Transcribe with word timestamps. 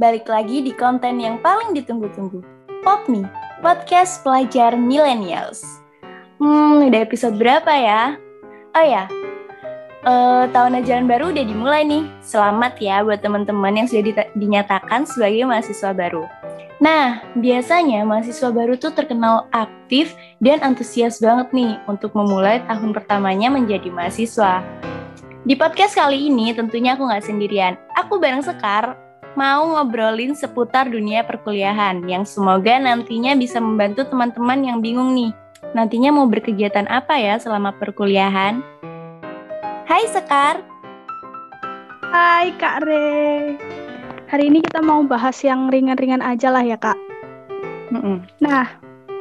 balik 0.00 0.24
lagi 0.32 0.64
di 0.64 0.72
konten 0.72 1.20
yang 1.20 1.36
paling 1.44 1.76
ditunggu-tunggu. 1.76 2.40
Pop 2.80 3.04
Me, 3.04 3.28
podcast 3.60 4.24
pelajar 4.24 4.72
millennials. 4.72 5.60
Hmm, 6.40 6.88
udah 6.88 7.04
episode 7.04 7.36
berapa 7.36 7.68
ya? 7.68 8.16
Oh 8.72 8.80
ya, 8.80 9.04
uh, 10.08 10.48
tahun 10.48 10.80
ajaran 10.80 11.04
baru 11.04 11.36
udah 11.36 11.44
dimulai 11.44 11.84
nih. 11.84 12.08
Selamat 12.24 12.80
ya 12.80 13.04
buat 13.04 13.20
teman-teman 13.20 13.76
yang 13.76 13.86
sudah 13.92 14.24
dinyatakan 14.32 15.04
sebagai 15.04 15.44
mahasiswa 15.44 15.92
baru. 15.92 16.24
Nah, 16.80 17.20
biasanya 17.36 18.00
mahasiswa 18.08 18.48
baru 18.48 18.80
tuh 18.80 18.96
terkenal 18.96 19.52
aktif 19.52 20.16
dan 20.40 20.64
antusias 20.64 21.20
banget 21.20 21.52
nih 21.52 21.76
untuk 21.84 22.16
memulai 22.16 22.64
tahun 22.64 22.96
pertamanya 22.96 23.52
menjadi 23.52 23.92
mahasiswa. 23.92 24.64
Di 25.44 25.52
podcast 25.60 25.92
kali 25.92 26.32
ini 26.32 26.56
tentunya 26.56 26.96
aku 26.96 27.04
nggak 27.04 27.28
sendirian. 27.28 27.76
Aku 28.00 28.16
bareng 28.16 28.40
Sekar 28.40 29.09
mau 29.38 29.78
ngobrolin 29.78 30.34
seputar 30.34 30.90
dunia 30.90 31.22
perkuliahan 31.22 32.02
yang 32.10 32.26
semoga 32.26 32.78
nantinya 32.82 33.38
bisa 33.38 33.62
membantu 33.62 34.06
teman-teman 34.10 34.60
yang 34.66 34.78
bingung 34.82 35.14
nih. 35.14 35.30
Nantinya 35.70 36.10
mau 36.10 36.26
berkegiatan 36.26 36.90
apa 36.90 37.14
ya 37.20 37.38
selama 37.38 37.70
perkuliahan? 37.78 38.58
Hai 39.86 40.04
Sekar. 40.10 40.62
Hai 42.10 42.50
Kak 42.58 42.82
Re. 42.82 43.54
Hari 44.30 44.50
ini 44.50 44.62
kita 44.62 44.82
mau 44.82 45.02
bahas 45.06 45.38
yang 45.42 45.70
ringan-ringan 45.70 46.22
aja 46.22 46.50
lah 46.50 46.62
ya 46.62 46.78
Kak. 46.78 46.98
Mm 47.90 48.02
-mm. 48.02 48.16
Nah, 48.42 48.66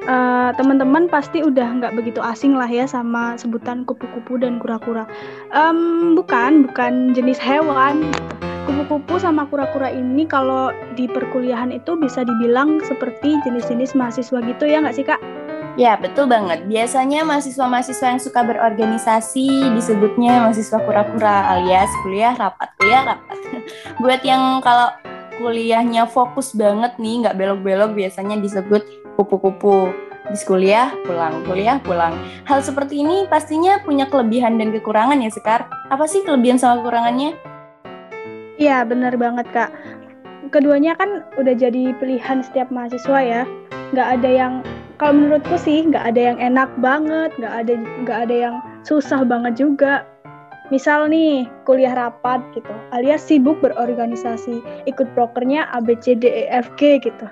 uh, 0.06 0.50
teman-teman 0.58 1.10
pasti 1.10 1.42
udah 1.42 1.82
nggak 1.82 1.98
begitu 1.98 2.22
asing 2.22 2.54
lah 2.58 2.70
ya 2.70 2.86
sama 2.86 3.38
sebutan 3.38 3.86
kupu-kupu 3.86 4.42
dan 4.42 4.62
kura-kura. 4.62 5.06
Um, 5.54 6.14
bukan, 6.18 6.70
bukan 6.70 7.14
jenis 7.18 7.42
hewan. 7.42 8.10
Kupu-kupu 8.68 9.22
sama 9.22 9.48
kura-kura 9.48 9.94
ini 9.94 10.28
kalau 10.28 10.74
di 10.98 11.06
perkuliahan 11.06 11.72
itu 11.72 11.96
bisa 11.96 12.26
dibilang 12.26 12.82
seperti 12.84 13.40
jenis-jenis 13.46 13.96
mahasiswa 13.96 14.40
gitu 14.44 14.64
ya 14.66 14.82
nggak 14.82 14.96
sih 14.96 15.06
kak? 15.06 15.22
Ya, 15.80 15.96
betul 15.96 16.28
banget. 16.28 16.68
Biasanya 16.68 17.24
mahasiswa-mahasiswa 17.24 18.12
yang 18.12 18.20
suka 18.20 18.44
berorganisasi 18.44 19.72
disebutnya 19.80 20.44
mahasiswa 20.44 20.76
kura-kura 20.84 21.56
alias 21.56 21.88
kuliah 22.04 22.36
rapat, 22.36 22.76
kuliah 22.76 23.16
rapat. 23.16 23.38
Buat 24.04 24.20
yang 24.28 24.60
kalau 24.60 24.92
kuliahnya 25.40 26.04
fokus 26.12 26.52
banget 26.52 27.00
nih, 27.00 27.24
nggak 27.24 27.36
belok-belok 27.40 27.96
biasanya 27.96 28.36
disebut 28.44 28.84
kupu-kupu. 29.16 29.96
Di 30.30 30.38
kuliah, 30.46 30.94
pulang, 31.08 31.42
kuliah, 31.48 31.82
pulang. 31.82 32.14
Hal 32.46 32.62
seperti 32.62 33.02
ini 33.02 33.26
pastinya 33.26 33.82
punya 33.82 34.06
kelebihan 34.06 34.62
dan 34.62 34.70
kekurangan 34.76 35.18
ya, 35.24 35.32
Sekar. 35.32 35.66
Apa 35.90 36.06
sih 36.06 36.22
kelebihan 36.22 36.60
sama 36.62 36.84
kekurangannya? 36.84 37.34
Iya, 38.60 38.84
benar 38.84 39.16
banget, 39.16 39.48
Kak. 39.56 39.72
Keduanya 40.52 41.00
kan 41.00 41.24
udah 41.40 41.56
jadi 41.56 41.96
pilihan 41.98 42.44
setiap 42.44 42.68
mahasiswa 42.70 43.20
ya. 43.24 43.42
Nggak 43.96 44.08
ada 44.20 44.30
yang, 44.30 44.54
kalau 45.00 45.16
menurutku 45.16 45.56
sih, 45.56 45.88
nggak 45.88 46.14
ada 46.14 46.22
yang 46.34 46.38
enak 46.44 46.70
banget, 46.84 47.32
nggak 47.40 47.56
ada 47.66 47.74
nggak 48.04 48.20
ada 48.28 48.36
yang 48.36 48.56
susah 48.84 49.24
banget 49.24 49.56
juga. 49.56 50.04
Misal 50.70 51.08
nih, 51.10 51.48
kuliah 51.66 51.96
rapat 51.96 52.44
gitu, 52.54 52.70
alias 52.94 53.26
sibuk 53.26 53.58
berorganisasi, 53.64 54.62
ikut 54.86 55.08
prokernya 55.18 55.66
ABCDEFG 55.74 57.02
gitu 57.02 57.26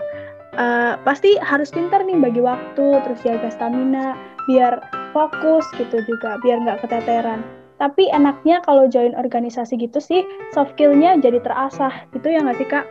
uh, 0.58 0.94
pasti 1.06 1.38
harus 1.40 1.70
pintar 1.72 2.04
nih 2.04 2.18
bagi 2.18 2.42
waktu 2.42 2.86
terus 3.06 3.20
jaga 3.24 3.50
stamina 3.54 4.18
biar 4.50 4.82
fokus 5.14 5.64
gitu 5.78 6.02
juga 6.04 6.42
biar 6.42 6.66
nggak 6.66 6.84
keteteran 6.84 7.46
tapi 7.78 8.10
enaknya 8.10 8.62
kalau 8.66 8.90
join 8.90 9.14
organisasi 9.14 9.78
gitu 9.78 10.02
sih 10.02 10.26
soft 10.54 10.74
skillnya 10.78 11.18
jadi 11.22 11.42
terasah. 11.42 12.10
Gitu 12.14 12.28
ya 12.34 12.42
nggak 12.42 12.58
sih 12.58 12.68
kak? 12.68 12.86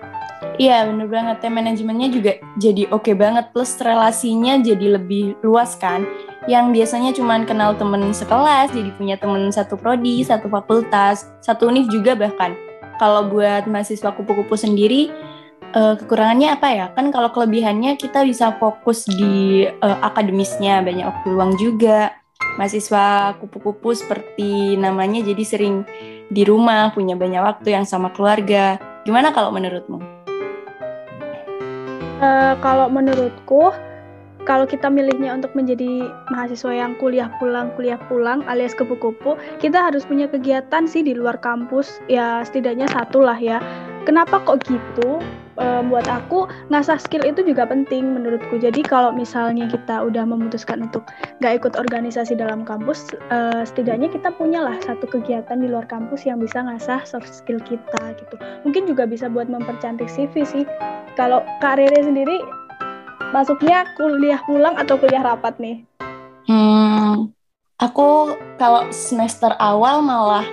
Iya 0.57 0.89
bener 0.89 1.07
banget. 1.11 1.36
Ya 1.42 1.51
manajemennya 1.51 2.08
juga 2.08 2.33
jadi 2.57 2.89
oke 2.89 3.11
okay 3.11 3.14
banget 3.14 3.51
plus 3.51 3.77
relasinya 3.83 4.63
jadi 4.63 4.97
lebih 4.98 5.39
luas 5.42 5.74
kan. 5.77 6.07
Yang 6.47 6.67
biasanya 6.79 7.11
cuma 7.13 7.42
kenal 7.42 7.74
temen 7.74 8.14
sekelas 8.14 8.70
jadi 8.70 8.91
punya 8.95 9.19
temen 9.19 9.51
satu 9.51 9.74
prodi 9.74 10.23
satu 10.23 10.47
fakultas 10.47 11.29
satu 11.42 11.68
univ 11.68 11.91
juga 11.91 12.14
bahkan. 12.14 12.55
Kalau 12.97 13.29
buat 13.29 13.68
mahasiswa 13.68 14.08
kupu-kupu 14.14 14.57
sendiri 14.57 15.13
uh, 15.77 15.95
kekurangannya 16.01 16.48
apa 16.57 16.68
ya? 16.73 16.86
Kan 16.97 17.13
kalau 17.13 17.29
kelebihannya 17.29 18.01
kita 18.01 18.24
bisa 18.24 18.57
fokus 18.57 19.05
di 19.05 19.67
uh, 19.68 19.98
akademisnya, 20.01 20.80
banyak 20.80 21.05
waktu 21.05 21.27
luang 21.29 21.53
juga. 21.61 22.17
Mahasiswa 22.57 23.36
kupu-kupu 23.41 23.92
seperti 23.97 24.77
namanya 24.77 25.24
jadi 25.24 25.45
sering 25.45 25.85
di 26.29 26.42
rumah, 26.42 26.92
punya 26.92 27.17
banyak 27.17 27.41
waktu 27.41 27.77
yang 27.77 27.85
sama 27.89 28.13
keluarga. 28.13 28.80
Gimana 29.05 29.30
kalau 29.30 29.52
menurutmu? 29.52 30.02
Uh, 32.17 32.57
kalau 32.64 32.89
menurutku, 32.89 33.70
kalau 34.48 34.64
kita 34.64 34.89
milihnya 34.89 35.36
untuk 35.36 35.52
menjadi 35.52 36.08
mahasiswa 36.33 36.73
yang 36.73 36.97
kuliah 36.97 37.29
pulang, 37.36 37.69
kuliah 37.77 38.01
pulang 38.08 38.41
alias 38.48 38.73
kupu-kupu, 38.73 39.36
kita 39.61 39.91
harus 39.91 40.08
punya 40.08 40.24
kegiatan 40.30 40.89
sih 40.89 41.05
di 41.05 41.13
luar 41.13 41.36
kampus, 41.42 42.01
ya 42.08 42.41
setidaknya 42.41 42.89
satu 42.89 43.20
lah 43.20 43.36
ya. 43.36 43.61
Kenapa 44.08 44.39
kok 44.47 44.64
gitu? 44.64 45.20
Um, 45.58 45.92
buat 45.92 46.06
aku 46.08 46.48
ngasah 46.72 47.00
skill 47.00 47.24
itu 47.24 47.42
juga 47.44 47.68
penting 47.68 48.17
menurutku. 48.17 48.56
Jadi 48.61 48.84
kalau 48.84 49.12
misalnya 49.12 49.68
kita 49.68 50.05
udah 50.05 50.24
memutuskan 50.24 50.86
untuk 50.89 51.08
gak 51.40 51.61
ikut 51.61 51.74
organisasi 51.77 52.36
dalam 52.36 52.64
kampus, 52.64 53.12
uh, 53.33 53.64
setidaknya 53.64 54.08
kita 54.12 54.33
punyalah 54.34 54.77
satu 54.84 55.05
kegiatan 55.08 55.61
di 55.61 55.68
luar 55.68 55.84
kampus 55.89 56.24
yang 56.24 56.40
bisa 56.40 56.62
ngasah 56.64 57.05
soft 57.05 57.28
skill 57.28 57.61
kita 57.61 58.17
gitu. 58.17 58.36
Mungkin 58.64 58.89
juga 58.89 59.05
bisa 59.08 59.28
buat 59.28 59.48
mempercantik 59.48 60.08
CV 60.08 60.44
sih. 60.44 60.64
Kalau 61.17 61.44
Rere 61.61 62.00
sendiri 62.00 62.40
masuknya 63.36 63.84
kuliah 64.00 64.40
pulang 64.48 64.77
atau 64.80 64.96
kuliah 64.96 65.20
rapat 65.20 65.56
nih? 65.61 65.84
Hmm, 66.46 67.33
aku 67.77 68.38
kalau 68.56 68.88
semester 68.94 69.52
awal 69.61 70.00
malah 70.00 70.46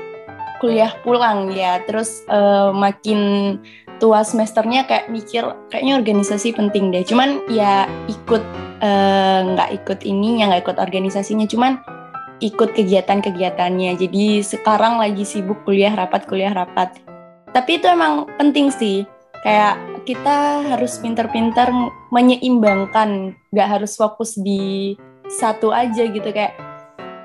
kuliah 0.63 0.95
pulang 1.03 1.51
ya, 1.51 1.83
terus 1.83 2.23
uh, 2.31 2.71
makin 2.71 3.59
tua 3.97 4.25
semesternya 4.25 4.85
kayak 4.85 5.09
mikir 5.09 5.43
kayaknya 5.69 5.99
organisasi 5.99 6.53
penting 6.53 6.93
deh. 6.93 7.03
Cuman 7.05 7.43
ya 7.49 7.89
ikut 8.09 8.43
eh, 8.83 9.39
nggak 9.53 9.69
uh, 9.69 9.77
ikut 9.81 9.99
ininya 10.03 10.53
nggak 10.53 10.63
ikut 10.69 10.77
organisasinya 10.79 11.45
cuman 11.47 11.79
ikut 12.43 12.75
kegiatan-kegiatannya. 12.75 13.95
Jadi 13.95 14.43
sekarang 14.43 14.99
lagi 14.99 15.23
sibuk 15.23 15.63
kuliah 15.63 15.93
rapat 15.95 16.27
kuliah 16.27 16.51
rapat. 16.51 16.99
Tapi 17.53 17.79
itu 17.79 17.87
emang 17.87 18.27
penting 18.35 18.73
sih. 18.73 19.07
Kayak 19.43 19.75
kita 20.07 20.63
harus 20.75 20.99
pintar-pintar 20.99 21.71
menyeimbangkan 22.11 23.35
nggak 23.51 23.69
harus 23.79 23.95
fokus 23.95 24.35
di 24.39 24.95
satu 25.27 25.71
aja 25.71 26.07
gitu. 26.07 26.27
Kayak 26.31 26.55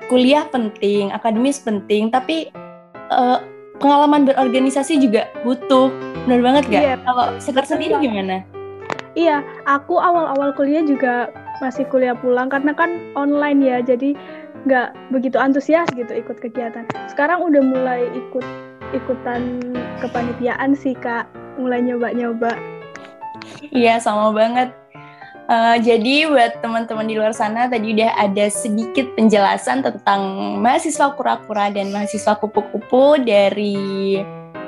kuliah 0.09 0.43
penting 0.49 1.13
akademis 1.13 1.61
penting 1.61 2.09
tapi 2.09 2.49
uh, 3.13 3.39
pengalaman 3.79 4.27
berorganisasi 4.27 4.99
juga 4.99 5.31
butuh. 5.41 5.89
Benar 6.27 6.41
banget 6.43 6.63
gak? 6.69 6.83
Iya, 6.83 6.95
Kalau 7.01 7.25
Sekar 7.39 7.65
sendiri 7.65 7.95
gimana? 8.03 8.43
Iya, 9.17 9.41
aku 9.65 9.97
awal-awal 9.97 10.53
kuliah 10.53 10.85
juga 10.85 11.33
masih 11.59 11.83
kuliah 11.89 12.15
pulang 12.15 12.47
karena 12.47 12.71
kan 12.71 12.99
online 13.17 13.59
ya, 13.65 13.77
jadi 13.83 14.15
nggak 14.67 14.91
begitu 15.11 15.39
antusias 15.39 15.87
gitu 15.95 16.11
ikut 16.11 16.37
kegiatan. 16.39 16.85
Sekarang 17.07 17.43
udah 17.43 17.63
mulai 17.63 18.05
ikut 18.11 18.45
ikutan 18.91 19.59
kepanitiaan 20.03 20.75
sih 20.75 20.93
kak, 20.93 21.27
mulai 21.57 21.83
nyoba-nyoba. 21.83 22.55
Iya, 23.73 23.99
sama 23.99 24.31
banget. 24.31 24.71
Uh, 25.49 25.81
jadi 25.81 26.29
buat 26.29 26.61
teman-teman 26.61 27.09
di 27.09 27.17
luar 27.17 27.33
sana 27.33 27.65
tadi 27.65 27.97
udah 27.97 28.21
ada 28.21 28.53
sedikit 28.53 29.09
penjelasan 29.17 29.81
tentang 29.81 30.21
mahasiswa 30.61 31.17
kura-kura 31.17 31.73
dan 31.73 31.89
mahasiswa 31.89 32.37
kupu-kupu 32.37 33.17
dari 33.25 34.21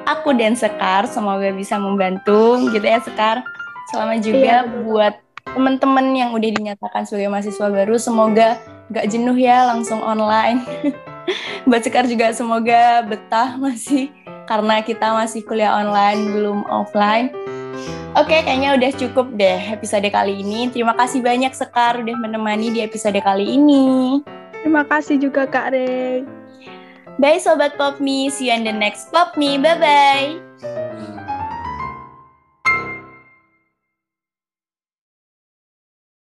aku 0.10 0.34
dan 0.34 0.58
Sekar. 0.58 1.06
Semoga 1.06 1.54
bisa 1.54 1.78
membantu 1.78 2.58
gitu 2.74 2.82
ya 2.82 2.98
Sekar. 2.98 3.46
Selama 3.94 4.18
juga 4.18 4.66
iya, 4.66 4.82
buat 4.82 5.14
teman-teman 5.54 6.18
yang 6.18 6.34
udah 6.34 6.50
dinyatakan 6.50 7.06
sebagai 7.06 7.30
mahasiswa 7.30 7.68
baru 7.70 8.02
semoga 8.02 8.58
gak 8.90 9.06
jenuh 9.06 9.38
ya 9.38 9.70
langsung 9.70 10.02
online. 10.02 10.66
buat 11.70 11.86
Sekar 11.86 12.10
juga 12.10 12.34
semoga 12.34 13.06
betah 13.06 13.54
masih 13.54 14.10
karena 14.50 14.82
kita 14.82 15.14
masih 15.14 15.46
kuliah 15.46 15.78
online 15.78 16.26
belum 16.34 16.66
offline. 16.74 17.30
Oke, 18.12 18.44
kayaknya 18.44 18.76
udah 18.76 18.92
cukup 19.00 19.40
deh 19.40 19.72
episode 19.72 20.04
kali 20.12 20.44
ini. 20.44 20.68
Terima 20.68 20.92
kasih 21.00 21.24
banyak 21.24 21.56
Sekar 21.56 21.96
udah 22.04 22.16
menemani 22.20 22.68
di 22.68 22.84
episode 22.84 23.16
kali 23.24 23.56
ini. 23.56 24.20
Terima 24.60 24.84
kasih 24.84 25.16
juga 25.16 25.48
Kak 25.48 25.72
Rey. 25.72 26.28
Bye 27.16 27.40
Sobat 27.40 27.80
Pop 27.80 28.04
Me, 28.04 28.28
see 28.28 28.52
you 28.52 28.56
in 28.56 28.68
the 28.68 28.76
next 28.76 29.16
Pop 29.16 29.40
Me, 29.40 29.56
bye-bye. 29.56 30.51